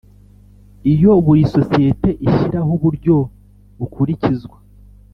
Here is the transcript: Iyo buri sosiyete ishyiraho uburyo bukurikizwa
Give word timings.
Iyo 0.93 1.11
buri 1.25 1.41
sosiyete 1.55 2.09
ishyiraho 2.27 2.71
uburyo 2.77 3.15
bukurikizwa 3.77 4.57